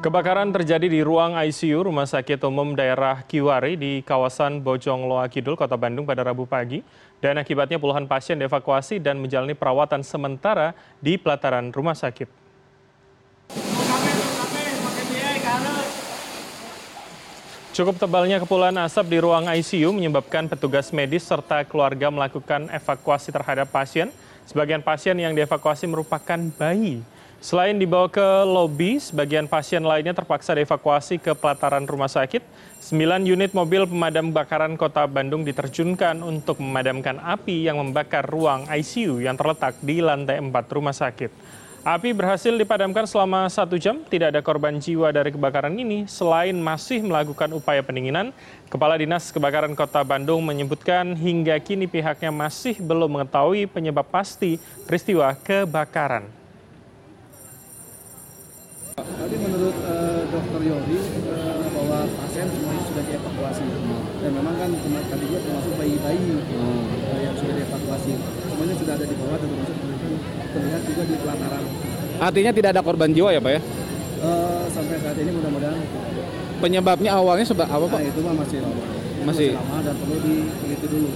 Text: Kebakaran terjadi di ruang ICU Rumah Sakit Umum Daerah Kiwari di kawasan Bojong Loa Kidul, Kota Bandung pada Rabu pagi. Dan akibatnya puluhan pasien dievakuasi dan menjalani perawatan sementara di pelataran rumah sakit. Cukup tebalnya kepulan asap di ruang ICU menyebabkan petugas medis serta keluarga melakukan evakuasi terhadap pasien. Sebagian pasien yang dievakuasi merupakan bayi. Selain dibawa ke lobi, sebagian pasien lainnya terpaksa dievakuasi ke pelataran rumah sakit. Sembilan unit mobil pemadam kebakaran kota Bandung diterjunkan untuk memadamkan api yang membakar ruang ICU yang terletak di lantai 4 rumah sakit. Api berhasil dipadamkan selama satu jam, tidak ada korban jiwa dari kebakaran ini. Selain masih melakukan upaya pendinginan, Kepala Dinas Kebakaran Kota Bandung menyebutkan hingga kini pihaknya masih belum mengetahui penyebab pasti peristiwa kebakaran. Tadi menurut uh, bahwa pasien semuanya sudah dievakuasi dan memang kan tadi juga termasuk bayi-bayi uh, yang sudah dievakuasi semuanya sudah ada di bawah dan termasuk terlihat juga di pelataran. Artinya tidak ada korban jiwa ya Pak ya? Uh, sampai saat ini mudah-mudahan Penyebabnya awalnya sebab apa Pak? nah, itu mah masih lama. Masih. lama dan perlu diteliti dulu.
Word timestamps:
Kebakaran 0.00 0.48
terjadi 0.48 0.88
di 0.88 1.04
ruang 1.04 1.36
ICU 1.36 1.84
Rumah 1.84 2.08
Sakit 2.08 2.40
Umum 2.48 2.72
Daerah 2.72 3.20
Kiwari 3.28 3.76
di 3.76 4.00
kawasan 4.00 4.64
Bojong 4.64 5.04
Loa 5.04 5.28
Kidul, 5.28 5.60
Kota 5.60 5.76
Bandung 5.76 6.08
pada 6.08 6.24
Rabu 6.24 6.48
pagi. 6.48 6.80
Dan 7.20 7.36
akibatnya 7.36 7.76
puluhan 7.76 8.08
pasien 8.08 8.40
dievakuasi 8.40 8.96
dan 8.96 9.20
menjalani 9.20 9.52
perawatan 9.52 10.00
sementara 10.00 10.72
di 11.04 11.20
pelataran 11.20 11.68
rumah 11.68 11.92
sakit. 11.92 12.32
Cukup 17.76 18.00
tebalnya 18.00 18.40
kepulan 18.40 18.80
asap 18.80 19.04
di 19.12 19.20
ruang 19.20 19.52
ICU 19.52 19.92
menyebabkan 19.92 20.48
petugas 20.48 20.96
medis 20.96 21.28
serta 21.28 21.60
keluarga 21.68 22.08
melakukan 22.08 22.72
evakuasi 22.72 23.36
terhadap 23.36 23.68
pasien. 23.68 24.08
Sebagian 24.48 24.80
pasien 24.80 25.20
yang 25.20 25.36
dievakuasi 25.36 25.84
merupakan 25.84 26.40
bayi. 26.56 27.04
Selain 27.40 27.72
dibawa 27.72 28.04
ke 28.04 28.44
lobi, 28.44 29.00
sebagian 29.00 29.48
pasien 29.48 29.80
lainnya 29.80 30.12
terpaksa 30.12 30.52
dievakuasi 30.52 31.16
ke 31.16 31.32
pelataran 31.32 31.88
rumah 31.88 32.12
sakit. 32.12 32.44
Sembilan 32.84 33.24
unit 33.24 33.56
mobil 33.56 33.88
pemadam 33.88 34.28
kebakaran 34.28 34.76
kota 34.76 35.08
Bandung 35.08 35.48
diterjunkan 35.48 36.20
untuk 36.20 36.60
memadamkan 36.60 37.16
api 37.16 37.64
yang 37.64 37.80
membakar 37.80 38.28
ruang 38.28 38.68
ICU 38.68 39.24
yang 39.24 39.40
terletak 39.40 39.80
di 39.80 40.04
lantai 40.04 40.36
4 40.36 40.52
rumah 40.68 40.92
sakit. 40.92 41.32
Api 41.80 42.12
berhasil 42.12 42.52
dipadamkan 42.52 43.08
selama 43.08 43.48
satu 43.48 43.80
jam, 43.80 44.04
tidak 44.04 44.36
ada 44.36 44.44
korban 44.44 44.76
jiwa 44.76 45.08
dari 45.08 45.32
kebakaran 45.32 45.72
ini. 45.72 46.04
Selain 46.04 46.52
masih 46.52 47.00
melakukan 47.00 47.56
upaya 47.56 47.80
pendinginan, 47.80 48.36
Kepala 48.68 49.00
Dinas 49.00 49.32
Kebakaran 49.32 49.72
Kota 49.72 50.04
Bandung 50.04 50.44
menyebutkan 50.44 51.16
hingga 51.16 51.56
kini 51.56 51.88
pihaknya 51.88 52.28
masih 52.28 52.76
belum 52.84 53.16
mengetahui 53.16 53.64
penyebab 53.64 54.04
pasti 54.12 54.60
peristiwa 54.84 55.32
kebakaran. 55.40 56.28
Tadi 59.00 59.36
menurut 59.40 59.72
uh, 60.68 61.68
bahwa 61.72 61.98
pasien 62.20 62.46
semuanya 62.52 62.82
sudah 62.84 63.04
dievakuasi 63.08 63.64
dan 64.20 64.30
memang 64.36 64.54
kan 64.60 64.70
tadi 65.08 65.24
juga 65.24 65.40
termasuk 65.48 65.72
bayi-bayi 65.80 66.28
uh, 66.36 67.18
yang 67.24 67.34
sudah 67.40 67.54
dievakuasi 67.56 68.12
semuanya 68.44 68.74
sudah 68.76 68.94
ada 69.00 69.06
di 69.08 69.16
bawah 69.16 69.36
dan 69.40 69.48
termasuk 69.48 69.76
terlihat 70.50 70.82
juga 70.84 71.02
di 71.06 71.14
pelataran. 71.16 71.64
Artinya 72.20 72.52
tidak 72.52 72.70
ada 72.76 72.82
korban 72.84 73.10
jiwa 73.16 73.32
ya 73.32 73.40
Pak 73.40 73.52
ya? 73.56 73.60
Uh, 74.20 74.68
sampai 74.68 75.00
saat 75.00 75.16
ini 75.16 75.32
mudah-mudahan 75.32 75.80
Penyebabnya 76.60 77.16
awalnya 77.16 77.46
sebab 77.48 77.64
apa 77.64 77.86
Pak? 77.88 77.96
nah, 77.96 78.04
itu 78.04 78.20
mah 78.20 78.34
masih 78.36 78.58
lama. 78.60 78.84
Masih. 79.24 79.56
lama 79.56 79.80
dan 79.80 79.96
perlu 79.96 80.16
diteliti 80.20 80.86
dulu. 80.92 81.08